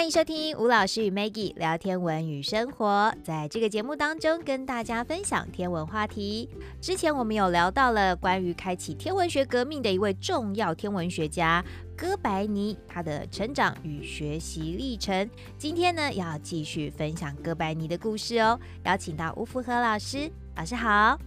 [0.00, 3.12] 欢迎收听吴老师与 Maggie 聊天文与生活。
[3.22, 6.48] 在这个节目当中，跟大家分享天文话题。
[6.80, 11.62] 之前我们有聊到了关于开启天文学革命的一位重要天文学家
[11.94, 15.28] 哥白尼，他的成长与学习历程。
[15.58, 18.58] 今天呢，要继续分享哥白尼的故事哦。
[18.86, 21.18] 邀请到吴福和老师，老师好。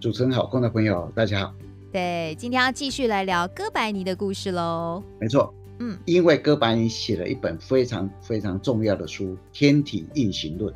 [0.00, 1.52] 主持人好，观众朋友大家好。
[1.90, 5.02] 对，今天要继续来聊哥白尼的故事喽。
[5.20, 5.52] 没错。
[5.78, 10.72] 嗯，因为哥白尼写了一本非常非常重要的书《天体运行论》，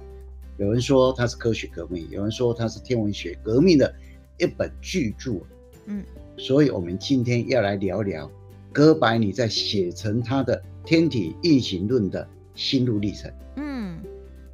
[0.58, 3.94] 有人说它是科学革命，有人说它是天文学革命的
[4.38, 5.40] 一本巨著。
[5.86, 6.04] 嗯，
[6.36, 8.30] 所以我们今天要来聊聊
[8.72, 13.32] 哥白尼在写成他的《天体运行论》的心路历程。
[13.56, 13.98] 嗯，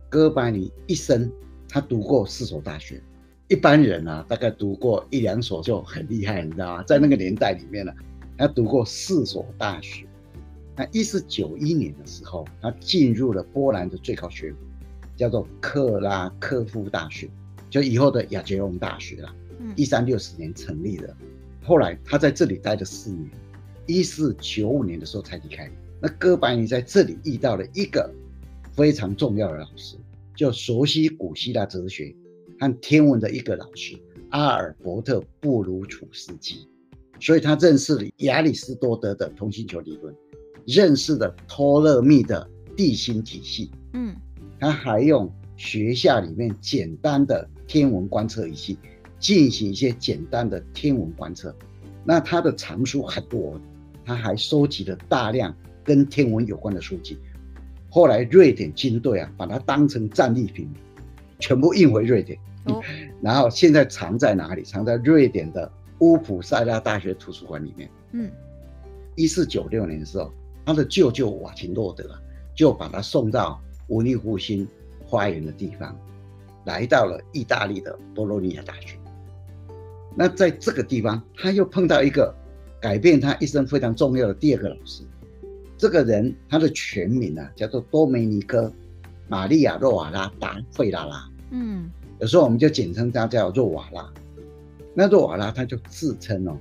[0.08, 1.30] 哥白尼一生
[1.68, 3.02] 他读过四所大学，
[3.48, 6.84] 一般人啊大概读过一两所就很厉害，你知道吗？
[6.84, 7.92] 在那个年代里面呢，
[8.38, 10.06] 他读过四所大学。
[10.76, 14.58] 那一四九一年的时候，他进入了波兰的最高学府，
[15.16, 17.30] 叫做克拉科夫大学，
[17.70, 19.34] 就以后的亚杰隆大学啦。
[19.74, 21.16] 一三六四年成立的，
[21.64, 23.30] 后来他在这里待了四年，
[23.86, 25.68] 一四九五年的时候才离开。
[25.98, 28.12] 那哥白尼在这里遇到了一个
[28.74, 29.96] 非常重要的老师，
[30.36, 32.14] 就熟悉古希腊哲学
[32.60, 36.68] 和天文的一个老师阿尔伯特布鲁楚斯基，
[37.18, 40.14] 所以他认识了亚里士多德的同心球理论。
[40.66, 44.14] 认识的托勒密的地心体系，嗯，
[44.58, 48.76] 他还用学校里面简单的天文观测仪器
[49.20, 51.54] 进行一些简单的天文观测。
[52.04, 53.60] 那他的藏书很多，
[54.04, 57.16] 他还收集了大量跟天文有关的书籍。
[57.88, 60.68] 后来瑞典军队啊，把它当成战利品，
[61.38, 62.38] 全部运回瑞典。
[62.64, 62.82] 哦、
[63.22, 64.62] 然后现在藏在哪里？
[64.64, 67.88] 藏在瑞典的乌普萨拉大学图书馆里面。
[68.12, 68.30] 嗯，
[69.14, 70.32] 一四九六年的时候。
[70.66, 72.04] 他的舅舅瓦琴洛德
[72.54, 74.66] 就把他送到文艺复兴
[75.06, 75.96] 花园的地方，
[76.64, 78.98] 来到了意大利的波洛尼亚大学。
[80.16, 82.34] 那在这个地方，他又碰到一个
[82.80, 85.04] 改变他一生非常重要的第二个老师。
[85.78, 88.62] 这个人他的全名啊叫做多梅尼科·
[89.28, 91.30] 玛利亚·若瓦拉·达费拉拉。
[91.50, 91.88] 嗯，
[92.18, 94.12] 有时候我们就简称他叫若瓦拉。
[94.94, 96.58] 那若瓦拉他就自称哦。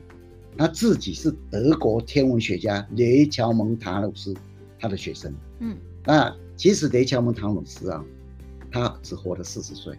[0.57, 4.33] 他自己是德国天文学家雷乔蒙塔鲁斯，
[4.79, 5.33] 他的学生。
[5.59, 8.03] 嗯，那其实雷乔蒙塔鲁斯啊，
[8.71, 9.97] 他只活了四十岁。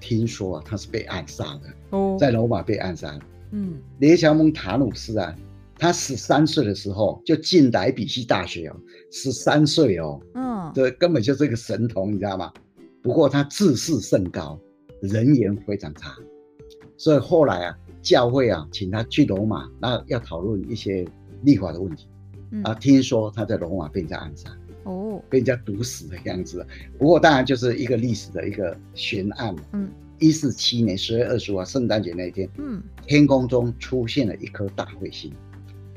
[0.00, 1.62] 听说啊，他是被暗杀的。
[1.90, 3.18] 哦，在罗马被暗杀。
[3.52, 5.34] 嗯，雷乔蒙塔鲁斯啊，
[5.78, 8.76] 他十三岁的时候就进莱比锡大学哦，
[9.10, 10.20] 十三岁哦。
[10.34, 12.52] 嗯，这根本就是一个神童，你知道吗？
[13.02, 14.60] 不过他自视甚高，
[15.00, 16.14] 人缘非常差，
[16.98, 17.78] 所以后来啊。
[18.04, 21.04] 教会啊，请他去罗马，那要讨论一些
[21.42, 22.06] 立法的问题。
[22.50, 24.50] 嗯、啊，听说他在罗马被人家暗杀，
[24.84, 26.64] 哦，被人家毒死的样子。
[26.98, 29.56] 不过当然就是一个历史的一个悬案。
[29.72, 29.88] 嗯，
[30.18, 35.32] 一四七年十月二十五号，圣诞节那一天，嗯，天空中出现了一颗大彗星。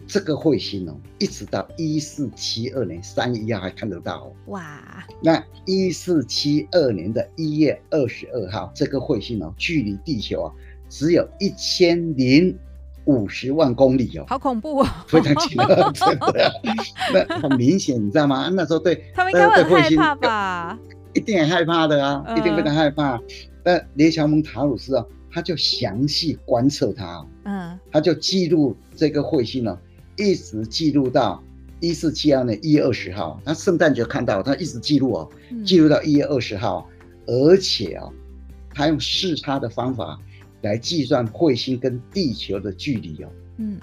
[0.08, 4.34] 这个彗星哦，一直到一四七二年三月一号还看得到哦。
[4.46, 5.06] 哇！
[5.22, 10.54] 那一四七二年的一月二十二号，这个彗星哦，距离地球啊。
[10.90, 12.58] 只有一千零
[13.06, 16.52] 五十万公里哦，好恐怖哦，非常近了，真的。
[17.28, 18.50] 那很明显，你知道吗？
[18.54, 20.80] 那时候对他们应该会很害怕吧？
[21.14, 23.20] 一定很害怕的啊，嗯、一定非常害怕。
[23.64, 29.78] 那雷乔蒙塔鲁斯啊，他就详细观测它，嗯，他就记录这个彗星呢，
[30.18, 31.42] 一直记录到
[31.80, 33.40] 一四七二年一月二十号。
[33.46, 35.30] 他圣诞节看到，他一直记录哦，
[35.66, 36.88] 记录到一月二十号，
[37.26, 38.10] 嗯、而且啊，
[38.74, 40.20] 他用视差的方法。
[40.62, 43.78] 来计算彗星跟地球的距离哦，嗯，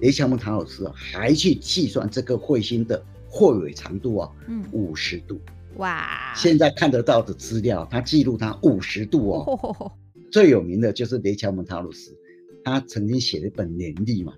[0.00, 5.40] 雷乔蒙塔鲁斯还去计算这个彗星的彗尾长度啊，嗯，五十度，
[5.76, 6.32] 哇！
[6.36, 9.58] 现在看得到的资料，他记录它五十度哦。
[9.62, 9.92] 哦，
[10.30, 12.14] 最有名的就是雷乔蒙塔鲁斯，
[12.62, 14.34] 他曾经写了一本年历嘛，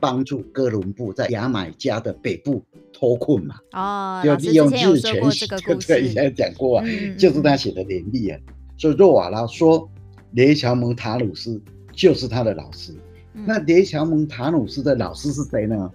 [0.00, 3.56] 帮助哥伦布在牙买加的北部脱困嘛。
[3.72, 5.46] 哦，就利用日全食，
[5.86, 8.38] 对，以前讲过啊，嗯、就是他写的年历啊。
[8.78, 9.90] 所以若瓦拉说。
[10.32, 11.60] 雷乔蒙塔鲁斯
[11.92, 12.92] 就是他的老师。
[13.34, 15.90] 嗯、那雷乔蒙塔鲁斯的老师是谁呢？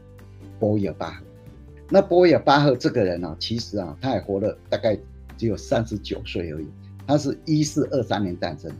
[0.60, 1.24] 波尔巴赫。
[1.90, 4.98] 那波尔巴赫这个人呢、啊，其实啊，他也活了大概
[5.38, 6.68] 只有三十九岁而已。
[7.06, 8.72] 他是一四二三年诞生，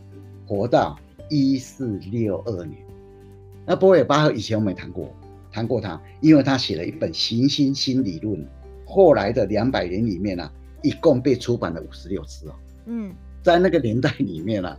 [0.46, 0.98] 活到
[1.30, 2.78] 一四六二年。
[3.64, 5.14] 那波尔巴赫以前我没谈过，
[5.50, 8.36] 谈过他，因为他写了一本《行星新理论》，
[8.84, 10.52] 后来的两百年里面呢、啊，
[10.82, 12.54] 一共被出版了五十六次哦。
[12.86, 14.78] 嗯，在那个年代里面呢、啊。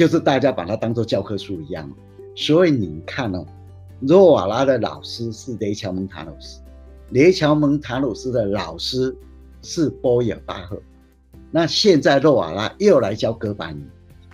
[0.00, 1.86] 就是大家把它当做教科书一样，
[2.34, 3.44] 所以你看哦，
[4.00, 6.62] 若瓦拉的老师是雷乔蒙塔鲁斯，
[7.10, 9.14] 雷乔蒙塔鲁斯的老师
[9.60, 10.80] 是波尔巴赫，
[11.50, 13.82] 那现在若瓦拉又来教哥白尼，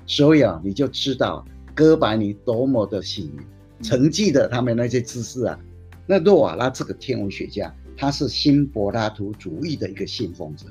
[0.07, 5.59] 所以啊，你就知道哥白尼多么的幸运，承继的他们那些知识啊。
[6.07, 10.67] 那若瓦拉这个天文学家，他是新柏拉图主义的一个信奉者。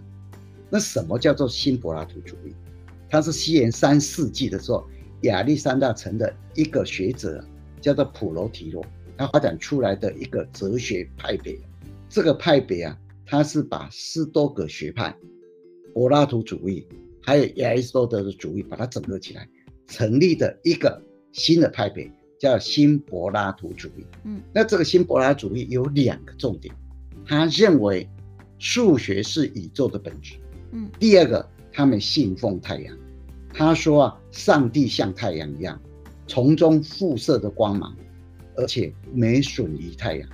[0.70, 2.54] 那什么叫做新柏拉图主义？
[3.10, 4.86] 他是西元三世纪的时候，
[5.22, 7.44] 亚历山大城的一个学者，
[7.80, 8.86] 叫做普罗提洛，
[9.18, 11.58] 他发展出来的一个哲学派别。
[12.10, 15.16] 这个派别啊，他是把斯多葛学派、
[15.94, 16.88] 柏拉图主义
[17.22, 19.48] 还有亚里士多德的主义，把它整合起来，
[19.88, 22.10] 成立的一个新的派别，
[22.40, 24.06] 叫新柏拉图主义。
[24.24, 26.74] 嗯，那这个新柏拉图主义有两个重点，
[27.26, 28.08] 他认为
[28.60, 30.36] 数学是宇宙的本质。
[30.72, 32.98] 嗯，第二个，他们信奉太阳。
[33.54, 35.78] 他说啊，上帝像太阳一样，
[36.26, 37.94] 从中辐射的光芒，
[38.56, 40.30] 而且没损于太阳。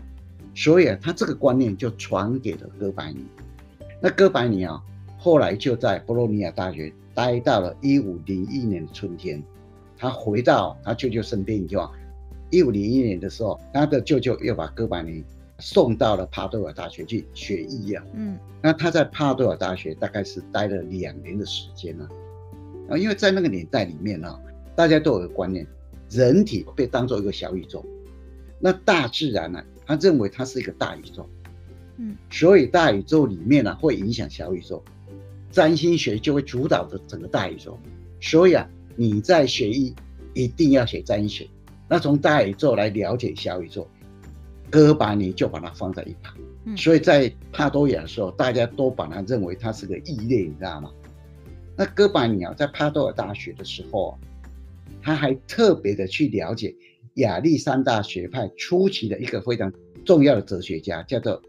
[0.54, 3.26] 所以啊，他这个观念就传给了哥白尼。
[4.00, 4.80] 那哥白尼啊，
[5.18, 9.42] 后来就在博洛尼亚大学待到了一五零一年的春天。
[9.98, 11.90] 他回到他舅舅身边以后，
[12.52, 15.24] 一五零一年的时候，他的舅舅又把哥白尼
[15.62, 18.04] 送到了帕多尔大学去学医啊。
[18.14, 22.10] 嗯，那他在帕多尔大学大概是待了两年的时间呢。
[22.90, 24.38] 啊，因为在那个年代里面呢，
[24.76, 25.66] 大家都有个观念，
[26.10, 27.86] 人体被当做一个小宇宙，
[28.60, 29.64] 那大自然呢？
[29.86, 31.28] 他认为它是一个大宇宙，
[31.98, 34.82] 嗯，所以大宇宙里面呢会影响小宇宙，
[35.52, 37.78] 占星学就会主导着整个大宇宙。
[38.22, 39.94] 所以啊，你在学医
[40.34, 41.48] 一定要学占星学，
[41.90, 43.86] 那从大宇宙来了解小宇宙，
[44.72, 46.36] 哥白尼就把它放在一旁。
[46.78, 50.90] 所以在帕多亚的时候，大家都把它认为它是个异类，你知道吗？
[51.76, 54.18] 那哥白尼啊，在帕多尔大学的时候，
[55.02, 56.76] 他还特别的去了解。
[57.16, 59.72] 亚历山大学派初期的一个非常
[60.06, 61.42] 重要的哲学家叫做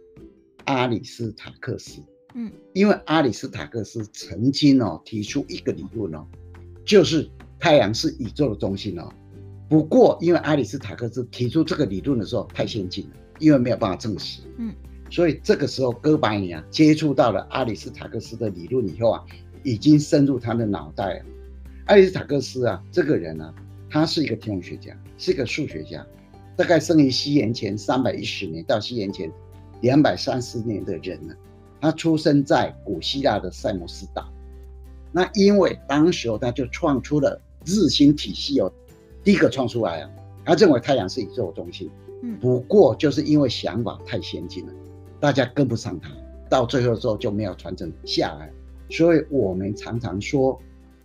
[0.64, 2.02] 阿里斯塔克斯。
[2.34, 6.26] 嗯，因为阿里斯塔克斯曾经哦提出一个理论哦，
[6.84, 7.30] 就是
[7.60, 9.08] 太阳是宇宙的中心哦。
[9.72, 14.42] 不过因为阿里斯塔克斯提出这个理论的时候太先进了，因为没有办法证实。
[14.58, 14.70] 嗯，
[15.10, 19.24] 所以这个时候哥白尼啊接触到了阿里斯塔克斯的理论以后啊，
[19.62, 21.24] 已经深入他的脑袋了。
[21.86, 23.54] 阿里斯塔克斯啊这个人啊，
[23.88, 24.94] 他是一个天文学家。
[25.16, 26.06] 是一个数学家，
[26.54, 29.32] 大概生于西元前三百一十年到西元前
[29.80, 31.34] 两百三十年的人呢。
[31.80, 34.30] 他出生在古希腊的塞摩斯岛。
[35.12, 38.70] 那因为当时他就创出了日心体系哦，
[39.24, 40.10] 第一个创出来啊。
[40.44, 41.90] 他认为太阳是宇宙中心。
[42.22, 42.38] 嗯。
[42.40, 44.72] 不过就是因为想法太先进了，
[45.20, 46.10] 大家跟不上他，
[46.50, 48.50] 到最后之后就没有传承下来。
[48.90, 50.60] 所以我们常常说，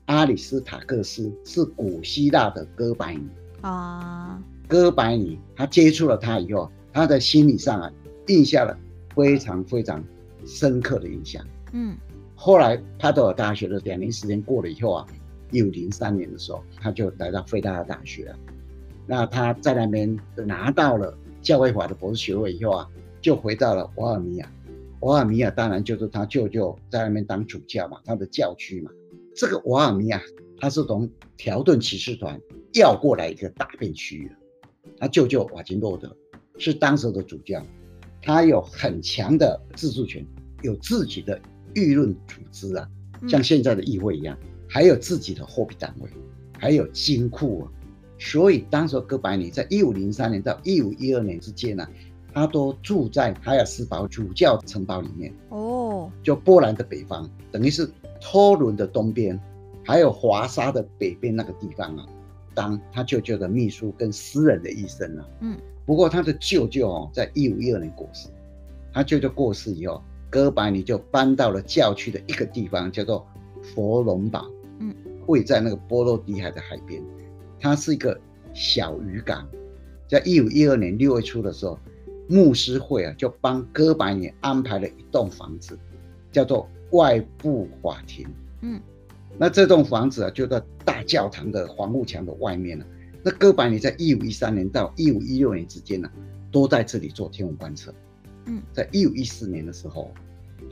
[0.06, 3.28] 阿里斯塔克斯是古希腊的哥白尼。
[3.62, 7.92] 啊，哥白尼他接触了他以后，他在心理上啊，
[8.28, 8.78] 印下了
[9.16, 10.04] 非常非常
[10.46, 11.46] 深刻的印象。
[11.74, 11.96] 嗯，
[12.36, 15.08] 后来帕多尔大学的两年时间过了以后啊，
[15.52, 18.40] 一五零三年的时候，他就来到费拉尔大学了。
[19.06, 22.90] 那他在那边拿到了教会法的博士学位以后啊，
[23.22, 24.52] 就回到了瓦尔米亚。
[25.02, 28.92] 瓦尔米亚当然就是他舅舅在那边当主教嘛，他的教区嘛。
[29.36, 30.22] 这个瓦尔米亚，
[30.60, 32.40] 他是从条顿骑士团。
[32.74, 34.32] 调过来一个大片区域，
[35.00, 36.16] 他舅舅瓦金洛德
[36.60, 37.66] 是当时的主教，
[38.22, 40.24] 他有很强的自治权，
[40.62, 41.42] 有自己的
[41.74, 42.88] 舆论组织啊，
[43.28, 46.10] 像现在的议会一样，还有自己的货币单位，
[46.60, 47.72] 还有金库啊。
[48.20, 51.90] 所以当时哥白尼在一五零三年到一五一二年之间呢、啊，
[52.34, 57.88] 他都住在哈尔斯堡主教城堡里面哦，就波兰的北方，等于是
[58.20, 59.40] 托伦的东边，
[59.86, 62.06] 还有华沙的北边那个地方啊。
[62.56, 65.28] 当他舅舅的秘书跟私人的医生啊。
[65.42, 65.56] 嗯，
[65.86, 68.30] 不过他的舅舅哦，在一五一二年过世，
[68.92, 73.28] 他舅舅过世以后，哥白尼就搬到了教区的一个地方，叫做
[73.62, 74.44] 佛隆堡。
[74.80, 74.96] 嗯，
[75.28, 77.04] 位在那个波罗的海的海边，
[77.60, 78.20] 它是一个
[78.54, 79.48] 小渔港。
[80.08, 81.78] 在一五一二年六月初的时候，
[82.30, 85.78] 牧师会啊就帮哥白尼安排了一栋房子，
[86.32, 88.28] 叫做外部法庭。
[88.62, 88.80] 嗯。
[89.38, 92.86] 那这栋房子啊，就在大教堂的防护墙的外面了。
[93.22, 96.10] 那哥白尼在一五一三年到一五一六年之间呢，
[96.52, 97.94] 都在这里做天文观测。
[98.46, 100.12] 嗯，在一五一四年的时候，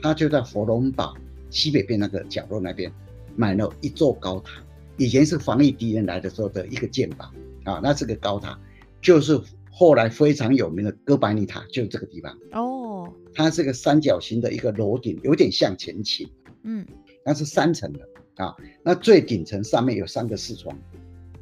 [0.00, 1.14] 他就在佛隆堡
[1.50, 2.90] 西北边那个角落那边
[3.36, 4.52] 买了一座高塔，
[4.96, 7.30] 以前是防御敌人来的时候的一个建堡
[7.64, 7.80] 啊。
[7.82, 8.58] 那这个高塔
[9.00, 9.40] 就是
[9.70, 12.36] 后来非常有名的哥白尼塔，就是这个地方。
[12.52, 16.28] 哦，它是个三角形的一个楼顶，有点像前倾。
[16.62, 16.84] 嗯，
[17.24, 18.00] 那是三层的。
[18.36, 20.78] 啊，那最顶层上面有三个视窗，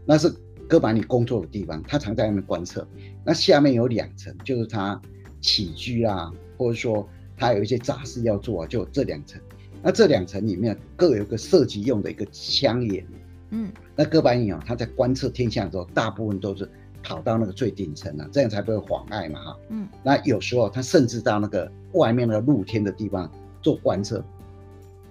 [0.06, 0.32] 那是
[0.68, 2.86] 哥白尼工作的地方，他常在那边观测。
[3.24, 5.02] 那下面有两层，就是他
[5.40, 9.42] 起居啊，或者说他有一些杂事要做啊，就这两层。
[9.84, 13.06] 那这两层里面各有一个射击用的一个枪眼。
[13.50, 16.68] 嗯，那哥白尼啊，他在观测天象的时候，大部分都是
[17.02, 19.56] 跑到那个最顶层啊，这样才不会妨碍嘛哈。
[19.68, 24.24] 嗯，那有时候他甚至到那个外面的露天的地方做观测。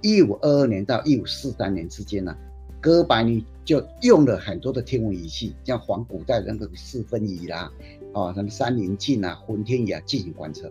[0.02, 2.38] 一五二二年到一五四三年之间呢、啊，
[2.82, 7.72] 哥白尼就用了很多的天文仪器，像仿古代的那个四分仪啦，
[8.14, 10.70] 啊，什么三棱镜啊、浑天仪啊进行观测。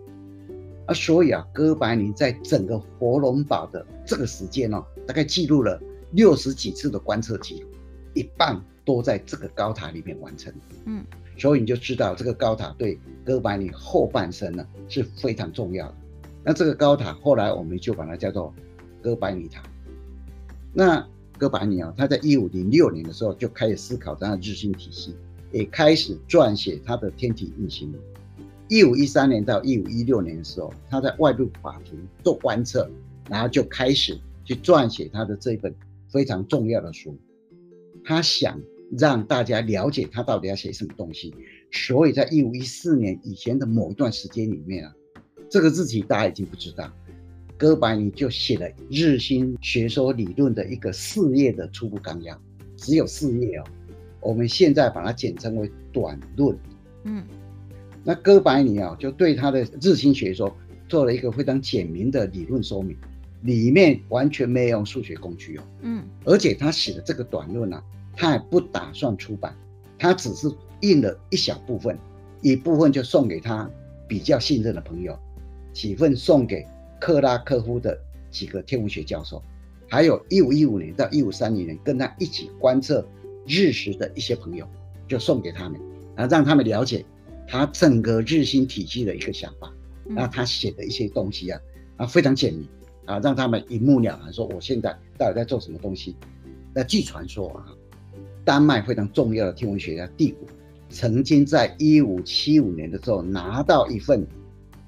[0.86, 5.80] 啊，所以啊，哥白尼在整个佛罗堡的这个时间哦，大概记录了。
[6.14, 7.68] 六十几次的观测记录，
[8.12, 10.52] 一半都在这个高塔里面完成。
[10.84, 11.02] 嗯，
[11.38, 15.94] 所以你就知道这个高塔对哥白尼后半生呢是非常重要的。
[16.44, 18.52] 那这个高塔后来我们就把它叫做
[19.00, 19.62] 哥白尼塔。
[20.74, 21.02] 那
[21.38, 25.16] 哥白尼啊，他在一五零六年的时候就开始思考他的日心体系，
[25.50, 28.04] 也开始撰写他的天体运行论。
[28.72, 32.90] 一五一三年到一五一六年的时候，他在外部法庭做观测，
[33.28, 35.74] 然后就开始去撰写他的这一本。
[36.08, 37.16] 非常重要的书，
[38.04, 38.60] 他想
[38.98, 41.34] 让大家了解他到底要写什么东西，
[41.70, 44.94] 所以在一五一四年以前的某一段时间里面啊，
[45.50, 46.90] 这个日期大家已经不知道，
[47.56, 52.38] 哥白尼就写了日心学说理论的一个四页的初步纲要，
[52.76, 53.64] 只有四页哦，
[54.20, 56.54] 我们现在把它简称为短论。
[57.04, 57.24] 嗯，
[58.04, 60.54] 那哥白尼啊，就对他的日心学说
[60.88, 62.96] 做了一个非常简明的理论说明。
[63.42, 67.82] 里面完全没有用数学工具哦，嗯，而且他写的这个短论呢、啊，
[68.16, 69.52] 他也不打算出版，
[69.98, 70.48] 他只是
[70.80, 71.98] 印了一小部分，
[72.40, 73.68] 一部分就送给他
[74.06, 75.18] 比较信任的朋友，
[75.72, 76.64] 几份送给
[77.00, 77.98] 克拉科夫的
[78.30, 79.42] 几个天文学教授，
[79.88, 83.04] 还有一五一五年到一五三零年跟他一起观测
[83.44, 84.64] 日食的一些朋友，
[85.08, 85.80] 就送给他们，
[86.14, 87.04] 然后让他们了解
[87.46, 89.72] 他整个日心体系的一个想法，
[90.04, 91.60] 那他写的一些东西啊，
[91.96, 92.66] 啊非常简明。
[93.04, 96.14] 啊，让他们一目了然，说我现在到底在做什么东西。
[96.72, 97.66] 那据传说啊，
[98.44, 100.46] 丹麦非常重要的天文学家蒂谷，
[100.88, 104.24] 曾经在一五七五年的时候拿到一份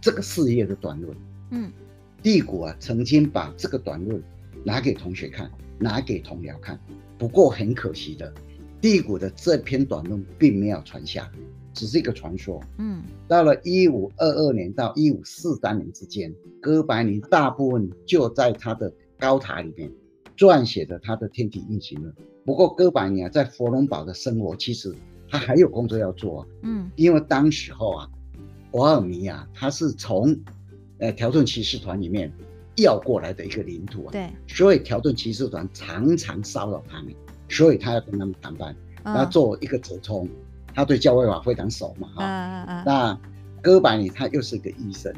[0.01, 1.17] 这个事业的短论。
[1.51, 1.73] 嗯，
[2.23, 4.23] 蒂谷啊，曾经把这个短论
[4.63, 6.79] 拿给同学看，拿给同僚看。
[7.19, 8.33] 不过很可惜的，
[8.81, 11.29] 蒂谷的这篇短论并没有传下。
[11.75, 12.61] 只是一个传说。
[12.79, 19.91] 嗯，到了一五二二年到一五四三年之间，哥白尼大部分就在他的高塔里面
[20.37, 22.15] 撰写着他的天体运行论。
[22.45, 24.95] 不过，哥白尼啊，在佛罗堡的生活其实
[25.29, 26.47] 他还有工作要做。
[26.63, 28.09] 嗯，因为当时候啊，
[28.73, 30.35] 瓦尔尼亚他是从
[30.99, 32.33] 呃条顿骑士团里面
[32.77, 34.13] 要过来的一个领土啊。
[34.13, 37.15] 对，所以条顿骑士团常常骚扰他们，
[37.49, 40.29] 所以他要跟他们谈判，他做一个折冲。
[40.75, 43.21] 他对教会法非常熟嘛，哈、啊，啊、那
[43.63, 45.15] 哥白尼他又是个医生，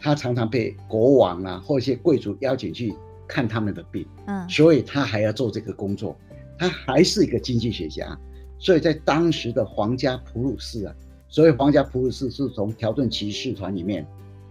[0.00, 2.94] 他常常被国王啊或一些贵族邀请去
[3.26, 6.16] 看他们的病，嗯，所以他还要做这个工作，
[6.58, 8.18] 他还是一个经济学家，
[8.58, 10.94] 所以在当时的皇家普鲁士啊，
[11.28, 14.06] 所以皇家普鲁士是从条顿骑士团里面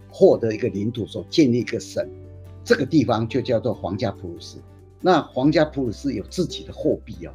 [0.08, 2.08] 获得一个领土，所建立一个省，
[2.64, 4.58] 这个地方就叫做皇家普鲁士。
[5.00, 7.32] 那皇家普鲁士有自己的货币哦，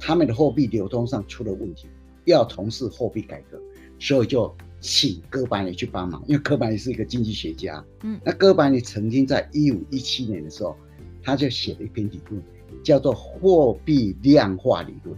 [0.00, 1.86] 他们的货币流通上出了问题。
[2.24, 3.60] 要从事货币改革，
[3.98, 6.22] 所以就请哥白尼去帮忙。
[6.26, 10.76] 因为哥白尼是一个经济学家，嗯，那哥白尼曾经在一五一七年的时候，
[11.22, 12.42] 他就写了一篇理论，
[12.82, 15.16] 叫做货币量化理论。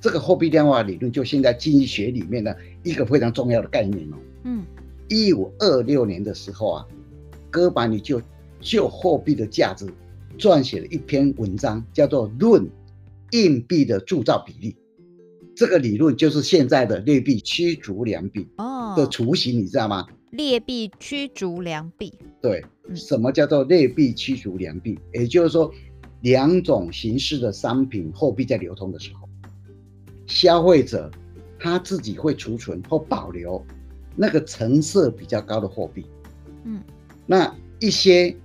[0.00, 4.16] 这个货币量化理论就现在经济学里面的一个非常重要的概念哦。
[4.44, 4.64] 嗯，
[5.08, 6.86] 一五二六年的时候啊，
[7.50, 8.20] 哥白尼就
[8.60, 9.86] 就货币的价值
[10.36, 12.68] 撰写了一篇文章，叫做《论
[13.30, 14.72] 硬币的铸造比例》。
[15.62, 20.04] 这个理论就是现在的劣币驱逐良币哦的雏形，你知道吗？
[20.32, 22.12] 劣币驱逐良币。
[22.40, 22.64] 对，
[22.96, 24.98] 什么叫做劣币驱逐良币？
[25.14, 25.72] 也就是说，
[26.22, 29.28] 两种形式的商品货币在流通的时候，
[30.26, 31.08] 消费者
[31.60, 33.64] 他自己会储存或保留
[34.16, 36.04] 那个成色比较高的货币。
[36.64, 36.82] 嗯，
[37.24, 38.36] 那一些。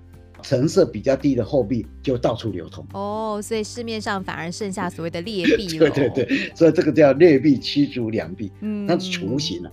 [0.47, 5.89] 成色比较低的货币就到处流通哦，所以市面上反而剩下所谓的劣币 了。
[5.89, 8.49] 对对对，所以这个叫劣币驱逐良币。
[8.61, 9.71] 嗯，那是雏形啊，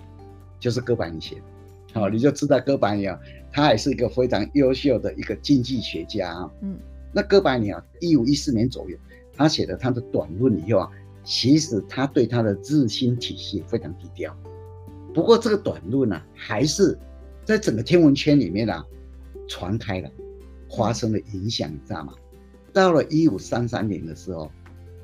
[0.58, 1.42] 就是哥白尼写的。
[1.92, 3.16] 好，你就知道哥白尼啊，
[3.52, 6.50] 他也是一个非常优秀的一个经济学家啊。
[6.60, 6.76] 嗯，
[7.12, 8.98] 那哥白尼啊，一五一四年左右，
[9.32, 10.90] 他写的他的短论以后啊，
[11.22, 14.36] 其实他对他的日心体系非常低调。
[15.14, 16.98] 不过这个短论呢，还是
[17.44, 18.84] 在整个天文圈里面啊
[19.46, 20.10] 传开了。
[20.76, 22.12] 发生了影响，你知道吗？
[22.72, 24.50] 到了一五三三年的时候，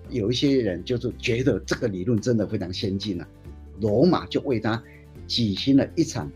[0.09, 3.27] 有一些人就是觉得这个理论真的非常先进了，
[3.81, 4.83] 罗马就为他
[5.27, 6.31] 举行了一场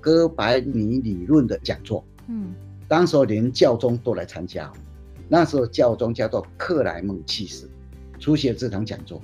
[0.00, 2.04] 哥白尼理论的讲座。
[2.28, 2.54] 嗯，
[2.88, 4.72] 当时候连教宗都来参加，
[5.28, 7.68] 那时候教宗叫做克莱蒙七世
[8.18, 9.22] 出席了这场讲座，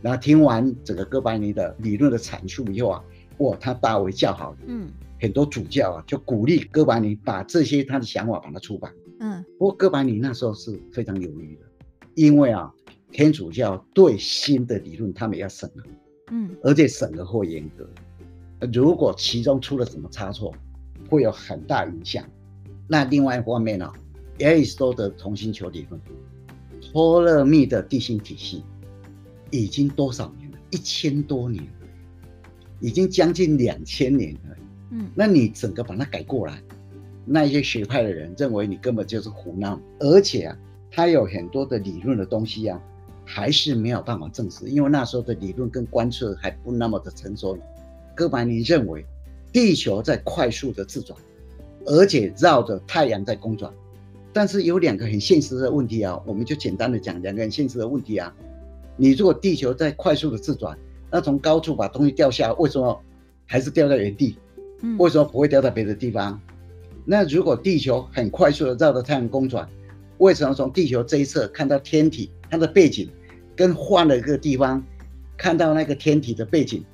[0.00, 3.04] 然后听完整个哥白尼的理论的阐述以后啊，
[3.38, 4.88] 哇，他大为叫好，嗯，
[5.20, 11.62] 很多主教啊就鼓励哥白尼把这些他的想法把它出版，嗯，不过哥白尼那时候是非常犹豫的，
[12.14, 12.72] 因为啊，
[13.10, 15.82] 天主教对新的理论他们要审核，
[16.30, 17.88] 嗯，而且审核会严格。
[18.72, 20.54] 如果其中出了什么差错，
[21.08, 22.24] 会有很大影响。
[22.88, 23.92] 那另外一方面呢、哦，
[24.38, 26.00] 亚里士多德同心球理论，
[26.80, 28.64] 托勒密的地心体系，
[29.50, 30.58] 已经多少年了？
[30.70, 31.88] 一千多年了，
[32.80, 34.56] 已经将近两千年了。
[34.90, 36.62] 嗯，那你整个把它改过来，
[37.30, 40.58] 那一些学派的人认为你根本就是胡闹，而且啊，
[40.90, 42.80] 他有很多的理论的东西啊，
[43.24, 47.58] 还是没有办法证实，因为那时候的理论跟观测还不那么的成熟。
[48.14, 49.04] 哥白尼认为，
[49.52, 51.18] 地球在快速的自转，
[51.84, 53.72] 而且绕着太阳在公转。
[54.32, 58.34] 但是有两个很现实的问题啊，我们就简单的讲两个很现实的问题啊。
[58.96, 60.76] 你如果地球在快速的自转，
[61.10, 63.00] 那从高处把东西掉下来，为什么
[63.46, 64.36] 还是掉在原地？
[64.98, 66.40] 为什么不会掉到别的地方？
[67.10, 69.66] 那如果地球很快速的绕着太阳公转，
[70.18, 73.08] 为什么从地球这一侧看到天体它的背景，
[73.56, 74.84] 跟换了一个地方
[75.34, 76.84] 看到那个天体的背景？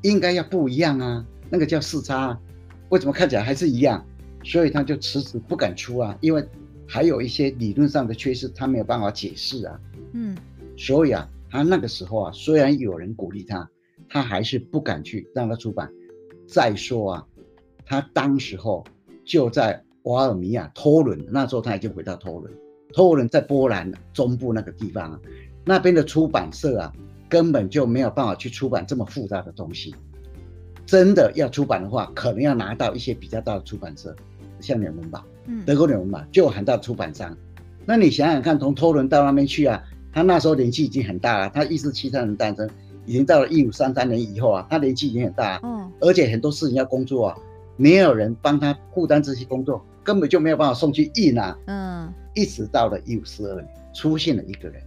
[0.00, 2.40] 应该要不一样啊，那个叫视差啊，
[2.88, 4.02] 为什么看起来还是一样？
[4.42, 6.42] 所以他就迟迟不敢出啊，因为
[6.86, 9.78] 还有一些理论上的缺失，他没有办法解释啊。
[10.14, 10.34] 嗯，
[10.78, 13.68] 所以啊，他那个时候啊，虽然有人鼓励他，
[14.08, 15.92] 他还是不敢去让他出版。
[16.46, 17.26] 再说啊，
[17.84, 18.82] 他当时候
[19.28, 22.52] 就在瓦尔米亚托伦，那时候他已经回到托伦，
[22.92, 25.20] 托伦在波兰中部那个地方啊，
[25.64, 26.92] 那边的出版社啊。
[27.30, 29.94] 根本就没有办法去出版这么复杂的东西。
[30.86, 34.16] 真的要出版的话，可能要拿到一些比较大的出版社，
[34.60, 37.36] 像纽伦堡，嗯，德国纽伦堡就有很大的出版商。
[37.84, 39.78] 那你想想看，从托伦到那边去啊，
[40.10, 41.50] 他那时候年纪已经很大了。
[41.50, 42.66] 他一四七三年诞生，
[43.04, 47.36] 已经到了一五三三年以后啊，他年纪已经很大，嗯，而且很多事情要工作啊，
[47.78, 54.82] 没有人帮他负担这些工作，根本就没有办法送去印啊，嗯，一直到了一五四二年，出现了一个人。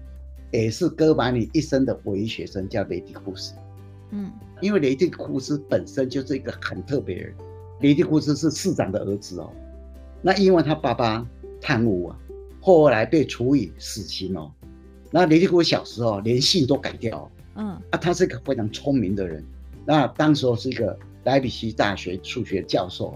[0.51, 3.53] 也是哥白尼一生的唯一学生，叫雷迪库斯。
[4.09, 7.33] 嗯，因为雷迪库斯本身就是一个很特别的人。
[7.79, 9.49] 雷迪库斯是市长的儿子哦。
[10.21, 11.25] 那因为他爸爸
[11.61, 12.19] 贪污啊，
[12.59, 14.51] 后来被处以死刑哦。
[15.09, 17.31] 那雷迪库斯小时候连姓都改掉。
[17.55, 19.41] 嗯，啊，他是一个非常聪明的人。
[19.85, 23.13] 那当时候是一个莱比锡大学数学教授，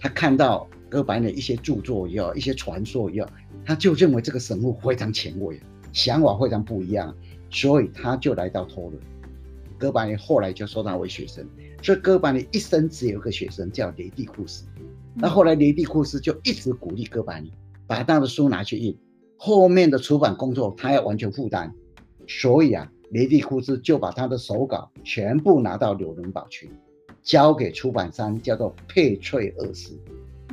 [0.00, 3.28] 他看到哥白尼一些著作以后，一些传说以后，
[3.64, 5.60] 他就认为这个神父非常前卫。
[5.92, 7.14] 想法非常不一样，
[7.50, 8.98] 所以他就来到托伦。
[9.78, 11.46] 哥白尼后来就收他为学生，
[11.82, 14.64] 所以哥白尼一生只有一个学生叫雷蒂库斯。
[15.14, 17.52] 那后来雷蒂库斯就一直鼓励哥白尼
[17.86, 18.96] 把他的书拿去印，
[19.36, 21.70] 后面的出版工作他要完全负担。
[22.26, 26.70] 所以啊，雷蒂库斯就把他的手稿全部拿到纽伦堡去，
[27.22, 29.98] 交给出版商叫做佩翠厄斯。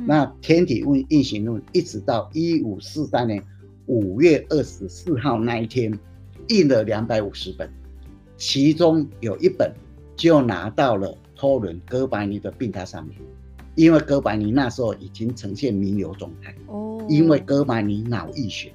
[0.06, 3.42] 那《天体运运行论》一直到一五四三年。
[3.86, 5.92] 五月二十四号那一天，
[6.46, 7.68] 印了两百五十本，
[8.36, 9.74] 其中有一本
[10.14, 13.18] 就拿到了托伦哥白尼的病榻上面，
[13.74, 16.54] 因为哥白尼那时候已经呈现弥留状态。
[16.68, 18.72] 哦，因为哥白尼脑溢血，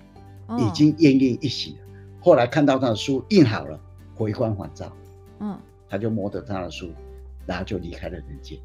[0.60, 1.78] 已经奄奄一息了。
[2.20, 3.80] 后来看到他的书印好了，
[4.16, 4.92] 回光返照，
[5.40, 6.90] 嗯，他就摸着他的书，
[7.46, 8.58] 然后就离开了人间。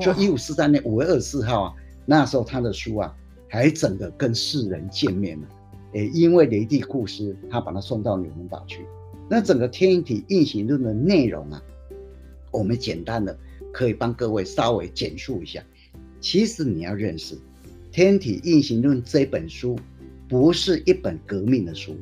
[0.00, 3.14] 就一五四三年五月二十四号啊，那时候他的书啊，
[3.48, 5.48] 还整个跟世人见面了。
[5.92, 8.84] 也因为雷蒂库斯，他把他送到纽伦堡去。
[9.30, 11.62] 那整个天体运行论的内容啊，
[12.50, 13.38] 我们简单的
[13.72, 15.62] 可以帮各位稍微简述一下。
[16.20, 17.36] 其实你要认识
[17.92, 19.78] 《天体运行论》这本书，
[20.28, 21.96] 不是一本革命的书，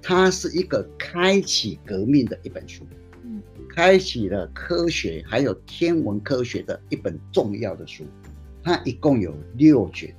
[0.00, 2.84] 它是一个开启革命的一本书。
[3.24, 3.42] 嗯，
[3.74, 8.04] 开启了科学还有天文科学的一本重要的书。
[8.62, 10.14] 它一共有六卷，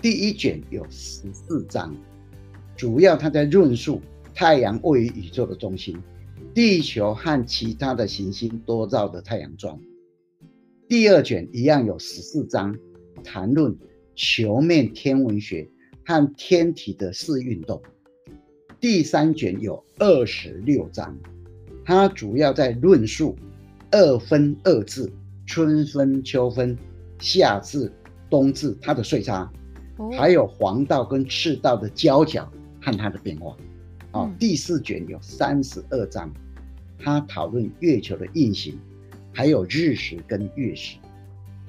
[0.00, 1.92] 第一卷有十四章。
[2.76, 4.00] 主要它在论述
[4.32, 6.00] 太阳位于宇宙的中心，
[6.54, 9.76] 地球和其他的行星都绕着太阳转。
[10.88, 12.78] 第二卷一样有十四章，
[13.24, 13.76] 谈论
[14.14, 15.68] 球面天文学
[16.06, 17.82] 和天体的视运动。
[18.78, 21.18] 第三卷有二十六章，
[21.84, 23.36] 它主要在论述
[23.90, 25.12] 二分二至、
[25.46, 26.76] 春分、秋分、
[27.18, 27.92] 夏至、
[28.28, 29.50] 冬至它的岁差，
[30.16, 32.50] 还有黄道跟赤道的交角。
[32.86, 33.56] 和它的变化，
[34.12, 36.30] 哦，第四卷有三十二章，
[36.98, 38.78] 它讨论月球的运行，
[39.32, 40.98] 还有日食跟月食。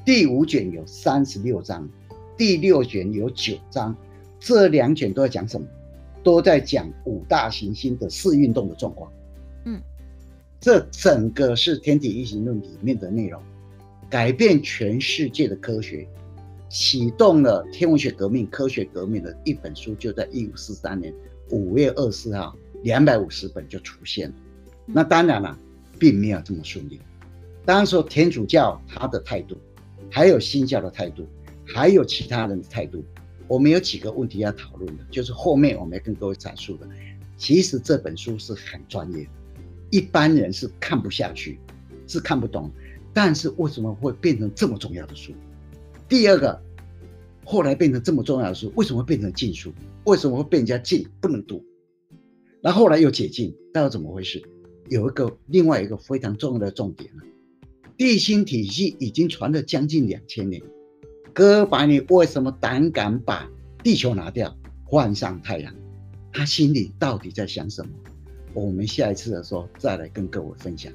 [0.04, 1.88] 第五卷有三十六章，
[2.36, 3.96] 第六卷有九章，
[4.42, 5.66] 这两卷都在讲什么？
[6.22, 9.10] 都在讲五大行星的四运动的状况。
[9.64, 9.80] 嗯，
[10.66, 13.40] 这整个是天体运行论里面的内容，
[14.10, 16.08] 改变全世界的科学，
[16.70, 21.14] 启动了天文学革命、科学革命的一本书，就在一五四三年
[21.52, 24.36] 五月二十四号，两百五十本就出现了。
[24.88, 25.56] 那当然了，
[26.00, 27.00] 并没有这么顺利。
[27.64, 29.56] 当时天主教他的态度，
[30.10, 31.28] 还有新教的态度，
[31.64, 33.06] 还有其他人的态度，
[33.48, 36.88] 我们有几个问题要讨论的，就是后面我们要跟各位阐述的。
[37.38, 39.30] 其实这本书是很专业的，
[39.90, 41.60] 一般人是看不下去，
[42.08, 42.72] 是看不懂。
[43.14, 45.34] 但是为什么会变成这么重要的书？
[46.10, 46.62] 第二个，
[47.46, 49.74] 后来变成这么重要的书，为什么会变成禁书？
[50.04, 51.64] 为什么会被人家禁，不能读？
[52.62, 54.44] 然后后来又解禁，到底怎么回事？
[54.90, 57.24] 有一个另外一个非常重要的重点了。
[57.98, 60.62] 地心体系已经传了将近两千年，
[61.34, 63.50] 哥白尼为什么胆敢把
[63.82, 65.74] 地球拿掉，换上太阳？
[66.34, 67.92] 他心里到底在想什么？
[68.56, 70.92] 我们下一次的时候再来跟各位分享。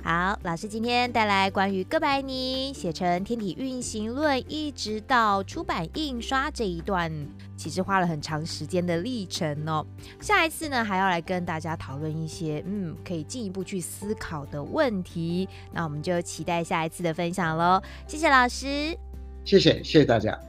[0.00, 7.12] 好，老师今天带来关于哥白尼写成《天体运行论》，一直到出版印刷这一段，
[7.56, 9.84] 其实花了很长时间的历程哦。
[10.20, 15.48] 下一次呢，还要来跟大家讨论一些嗯，可以进一步去思考的问题。
[15.72, 17.82] 那我们就期待下一次的分享喽。
[18.06, 18.96] 谢谢老师，
[19.44, 20.47] 谢谢谢谢大家。